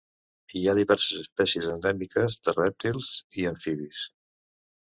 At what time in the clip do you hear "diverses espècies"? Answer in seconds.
0.79-1.67